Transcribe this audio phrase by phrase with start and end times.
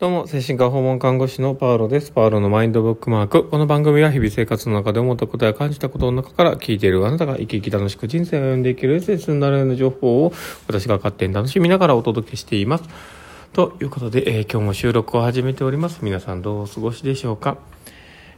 [0.00, 2.12] どうも、精神科訪問看護師のパウロです。
[2.12, 3.48] パウロのマインドブックマーク。
[3.48, 10.32] この番組は日々生活の中で思ったことや感じたことの中から聞いているあなたが生き生き楽しく人生を歩んでいけるエッセンスになるような情報を
[10.68, 12.84] 私が勝手に楽しみながらお届けしています。
[13.52, 15.98] ということで、えー、今日も収録を始めております。
[16.02, 17.58] 皆さんどうお過ごしでしょうか？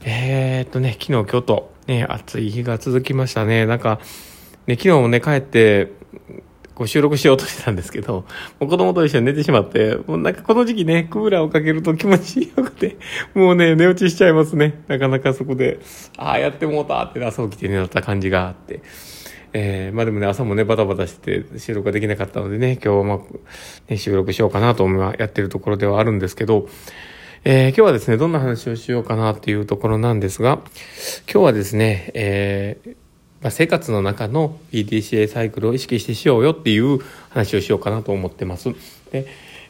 [0.03, 3.67] えー、っとね、昨日、今日と、ね、暑い日が続きましたね。
[3.67, 4.01] なんか、
[4.67, 5.93] ね、昨日もね、帰って、
[6.81, 8.25] こう収録しようとしてたんですけど、
[8.59, 12.97] もう子供と一緒に寝てしまって、もうなんかこの時期ね、クーラーをかけると気持ちよくて、
[13.35, 14.83] もうね、寝落ちしちゃいますね。
[14.89, 15.79] なかなかそこで、
[16.17, 18.81] ああ、やってもうたって朝起きて寝った感じがあって。
[19.53, 23.19] えー、まあでもね、朝もね、バタバタして収録ができなかったのでね、今日はまあ、
[23.91, 26.67] ね、収録しようかなと思いやってるところではあるんですけど、
[27.45, 30.61] えー、今日はですね、どんな話をしようかなっていうところなんですが、
[31.31, 32.97] 今日はですね、えー、
[33.49, 36.99] 生活の中の PDCA サイクルを意識してしようよっていう
[37.31, 38.75] 話をしようかなと思ってます。
[39.11, 39.27] で、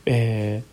[0.07, 0.71] えー、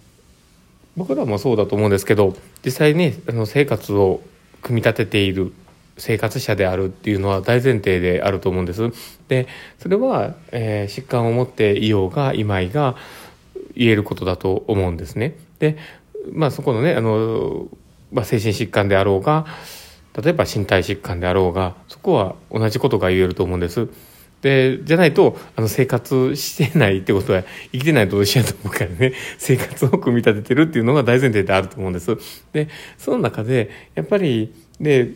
[0.96, 4.22] 僕らもそうだと思うんですけど実際ねあの生活を
[4.64, 5.54] 組み立てている
[5.98, 8.90] 生活者であるっていうのは大前提であると思うんです。
[9.28, 9.48] で
[9.80, 12.96] それは、えー、疾患を持っていようがいまいが
[13.76, 15.36] 言えることだと思うんですね。
[15.60, 15.78] で
[16.32, 17.68] まあそこのねあの、
[18.12, 19.46] まあ、精神疾患であろうが
[20.22, 23.88] 例えば身体疾患であろうがそこは同じことが言えると思うんです。
[24.42, 32.18] でじゃないとあの生活してないってことは生きてないと一緒やと思うからね生活を組み立ててるっていうのが大前提であると思うんです。
[32.54, 35.14] でその中でやっぱりで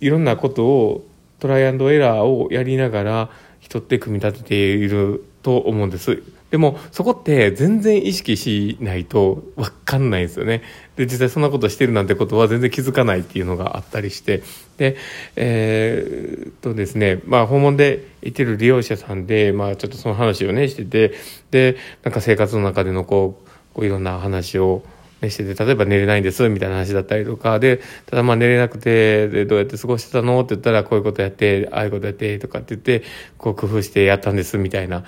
[0.00, 1.06] いろんなことを
[1.38, 6.22] トライアンドエラーをやりながら人って組み立てていると思うんです。
[6.50, 10.62] でもそこって全然意識しないと分かんないですよね。
[10.94, 14.42] で実際そんなことしてるなんてことは全然気づかないっていうのがあったりして。
[14.78, 14.96] で
[15.34, 21.14] えー、っとですねまあ訪問で行ってる利用者さんでまあちょっとその話をねしてて。
[21.50, 24.84] でなんか生活の中でのこうこういろんな話を
[25.22, 25.64] してて。
[25.64, 27.58] 例えば寝れないんですみたいな話だったりとか。
[27.58, 30.38] でただまあ寝れなくてでどうやって過ごしてたの？
[30.40, 33.02] って言ったらこういうことやってああいうことやってとかって言って
[33.36, 35.04] こう工夫してやったんですみたいな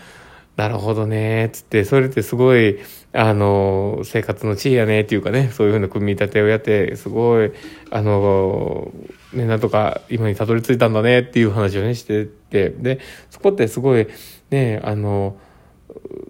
[0.58, 2.80] なるほどね、つって、それってすごい、
[3.12, 7.52] あの、生活の地位やね、っていうかね、そういうふうな組み立てをやって、すごい、
[7.92, 8.91] あの、
[9.32, 12.98] ね、なんとか今にたどり着いたんだね、っていう話をね、してて、で、
[13.30, 14.08] そこってすごい、
[14.50, 15.36] ね、あの、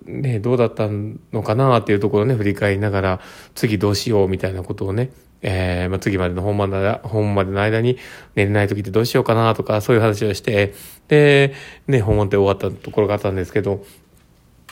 [0.05, 0.89] ね、どうだった
[1.33, 3.21] のかなっていうところをね、振り返りながら、
[3.55, 5.11] 次どうしようみたいなことをね、
[5.41, 7.97] えー、まあ、次までの本番だ、本までの間に
[8.35, 10.75] 寝れない時ってどうしようかなとか、そういう話をして、
[11.09, 11.55] で、
[11.87, 13.87] ね、本番って終わったところがあったんですけど、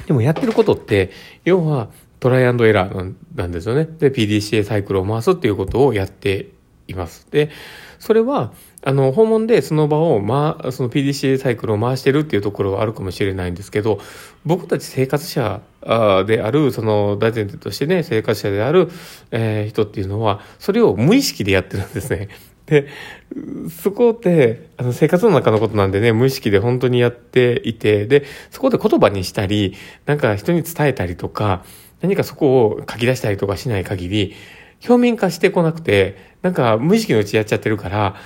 [0.04, 1.10] でもやってることって、
[1.44, 1.88] 要は
[2.20, 3.84] トライアンドエラーなんですよね。
[3.84, 6.50] で、PDCA サイクルを回すっていうことをやって
[6.88, 7.26] います。
[7.30, 7.50] で、
[7.98, 8.52] それは、
[8.82, 13.98] あの、訪問でその場を、まあ、その PDCA サイクルを回してるっていうところはあるかもしれないんですけど、
[14.44, 15.60] 僕たち生活者
[16.26, 18.88] である、その大前提としてね、生活者である、
[19.30, 22.28] えー、人っていうのは、それを無意識でやってるんですね。
[22.66, 22.88] で、
[23.70, 31.64] そこって、あの、生活の中のことなんでね、無意識で本当にやっていて、で、そこで言葉にしたり、なんか人に伝えたりとか、
[32.00, 34.34] 何かそこを書き出したりとかしない限り、
[34.86, 38.16] 表面化してこなくて、なんか無意識のうちやっちゃってるから、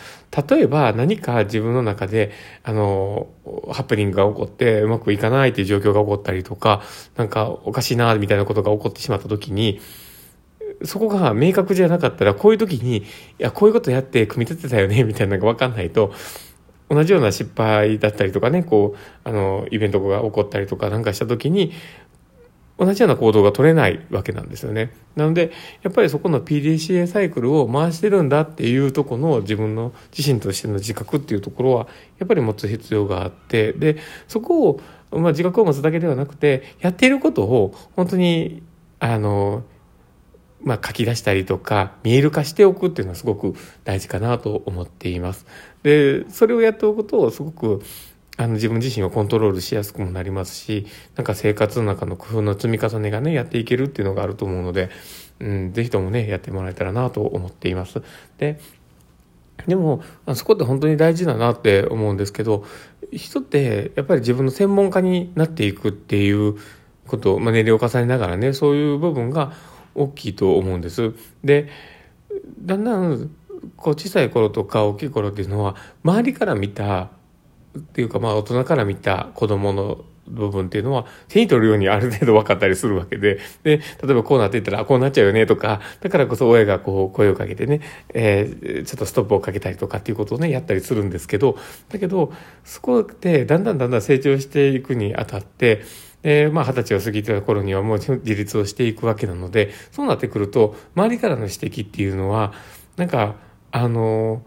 [0.49, 3.29] 例えば何か自分の中で、あの、
[3.73, 6.83] ハプニングが起こってうまくいかないっていう状況が起こったりとか、
[7.17, 9.81] なんかおかしいな、みたいなことが起こってしまった時に、
[10.85, 13.05] そこが明確じゃなかったら、こういう時に、い
[13.39, 16.13] や、こういうことやって組み立てたよね、 みたいなのが分かんないと、
[16.89, 21.73] 同じような失敗だったりとかね、こう、あの、イベントが起こったりとかなんかした時に、
[22.81, 24.91] 同じような行動が取れないわけなんですよね。
[25.15, 25.53] なので、
[25.83, 33.99] やっぱりそこの PDCA サイクルを回してるんだっていうとこの自分の自身としての自覚っていうところは、やっぱり持つ必要があって、で、
[34.29, 34.81] そこを、
[35.13, 38.63] まあ自覚を持つだけではなくて、やっていることを本当に、
[38.99, 39.63] あの、
[40.63, 43.55] まあ、書き出したりとか見える化しておくっていうのはすごく
[43.85, 45.47] 大事かなと思っています。
[45.83, 47.83] でそれをやっておくとすごく
[48.37, 54.91] あの自分自身をコントロールしやすくもなりますしなんか生活の中の工夫の積み重ねがねやっていけるっていうのがあると思うので、
[55.41, 58.03] うん、ぜひともねやってもらえたらなと思っています。
[58.39, 58.61] で
[59.67, 60.03] でも
[60.35, 62.65] そこって本当に大事だなって思うんですけど
[63.13, 66.57] 人ってやっぱり自分の専門家になっていくっていう
[67.07, 69.53] ことを、まあ、年齢を重ねながらねそういう部分が
[69.95, 71.13] 大きいと思うんです。
[71.45, 71.69] で
[72.63, 73.31] だんだん
[73.77, 77.11] こう小さい頃とか大きい頃っていうのは周りから見た
[77.79, 87.81] っていうかまあ大人から見た子供の部分っていうのは手に取るようにある程度分かったりするわけで、で、例えばこうなっていったらこうなっちゃうよねとか、だからこそ親がこう声をかけてね、
[88.15, 91.59] えー、ちょっとストップをかけたりとかっていうことをね、やったりするんですけど、
[91.89, 92.33] だけど、
[92.65, 95.83] そこでだんだんだんだん成長していくにあたって、
[96.23, 102.53] で、まあ、二十歳を過ぎた頃にはもう自立をしていくわけなので、そうなってくると、周りからの指摘っていうのは、
[102.97, 103.37] なんか、
[103.73, 104.43] あの、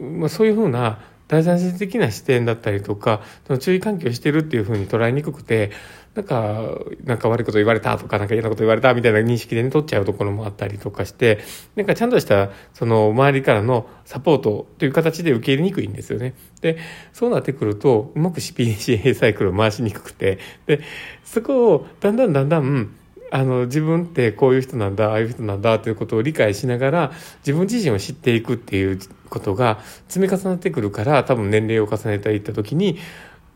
[0.00, 5.70] まあ、そういうふうな第三者的な視点だったりとか、その注意喚起をしてるっていうふうに捉えにくくて、
[6.18, 6.64] なんか、
[7.04, 11.38] なんか悪いこと言われたとか、なんか嫌なこと言われたみたいな認識でね、取っちゃうところもあったりとかして、
[11.76, 16.34] なんかちゃんとした、その周りからのサポートという形で受け入れにくいんですよね。
[16.60, 16.78] で、
[17.12, 20.80] そうなってくると、うまく CPCA サイクルを回しにくくて、で、
[21.24, 22.96] そこをだんだんだんだん、
[23.30, 27.12] あの、自分ってこういう人なんだ、ああいう人なんだということを理解しながら、
[27.46, 28.98] 自分自身を知っていくっていう
[29.30, 29.78] ことが
[30.08, 32.98] 積み重なってくるから、多分年齢を重ねていった時に、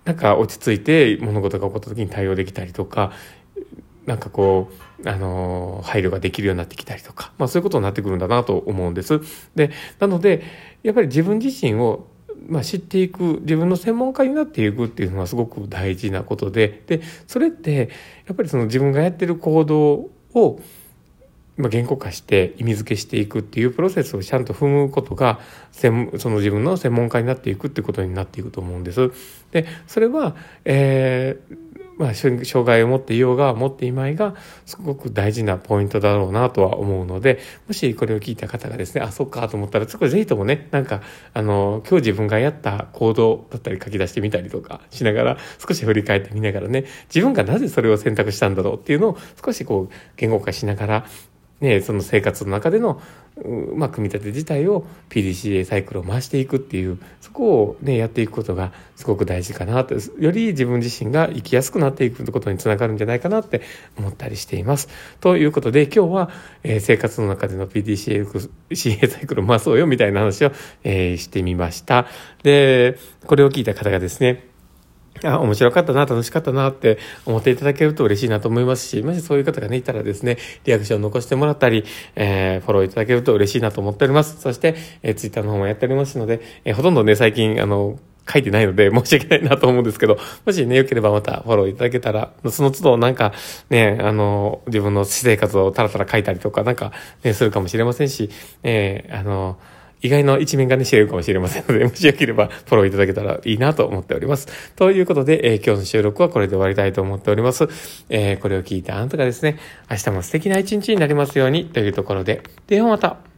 [0.04, 3.12] なんか落ち着いて物事が起こった時に対応できたりとか、
[4.06, 4.70] なんかこ
[5.04, 9.20] う、あの、配慮ができるようになってきたりとか、まあそういうことになってくるんだなと思うんです。
[9.54, 9.70] で、
[10.00, 10.42] なので、
[10.82, 12.08] やっぱり自分自身を
[12.48, 17.90] まあ、知っていく自分の専門家になっていくっていうのはすごく大事なことででそれって
[18.26, 20.60] やっぱりその自分がやってる行動を
[21.56, 25.38] まあ、言語化して意味付けしていくっていうプロセスをちゃんと踏むことが
[25.72, 29.10] その自分の専門家になっていくってことになっていくと思うんです。
[29.50, 30.34] でそれは、
[30.64, 34.34] えーまあ、障害を持っていようが持っていまいが
[34.66, 37.38] すごく大事なポイントだろうなとは思うので
[37.68, 41.02] もしこれを聞いた方がですねあそっかと思ったらそこぜひともねなんか
[41.34, 51.06] あの今日自分がやった行動だったり書き出してみたりとかしながら少し振り返ってみながらね自分がなぜそれを選択したんだろうっていうのを少しこう言語化しながら
[51.62, 53.00] ね、その生活の中での、
[53.76, 63.62] まあ、組み立て自体を PDCA サイクルを回していくっていう、そこをね、やっていくことがすごく大事かなと、より自分自身が生きやすくなっていくことにつながるんじゃないかなって
[63.96, 64.88] 思ったりしています。
[65.20, 66.30] ということで、今日は、
[66.64, 70.50] えー、生活の中での PDCA サイクルを回そうよみたいな話を、
[70.82, 72.08] えー、してみました。
[72.42, 74.51] で、これを聞いた方がですね、
[75.24, 81.84] あ、面白かったな、楽しかったなって思っていただけると嬉しいなと思いますし、もしそういう方がね、いたらですね、リアクションを残してもらったり、
[82.16, 84.40] えー、フォローいただけると嬉しいなと思っております。
[84.40, 87.98] そして、えー、ツイッターの方もやっておりますので、えー、ほとんどね、最近、あの、
[88.30, 93.32] 書いてないので申し訳ないなと思うんですけど、もしね、良ければまたフォローいただけたら、その都度なんか
[93.70, 96.92] ね、あの、自分の私生活をたらたら書いたりとか、なんか
[97.24, 98.30] ね、するかもしれませんし、
[98.62, 99.58] えー、あの、
[100.02, 104.48] 意外の一面がね、知れるかもしれませんので、もしよければフォローいただけたらいいなと思っております。
[104.74, 107.68] ということで、えー、今日の収録はこれで終わりたいと思っております。
[108.10, 109.58] えー、これを聞いたあなたがですね、
[109.90, 113.31] 明日も素敵な一日になりますようにというところで、ではまた。